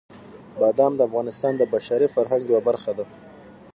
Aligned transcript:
بادام 0.59 0.93
د 0.95 1.01
افغانستان 1.09 1.53
د 1.57 1.61
بشري 1.73 2.07
فرهنګ 2.15 2.43
یوه 2.49 2.61
برخه 2.67 2.91
ده. 2.97 3.05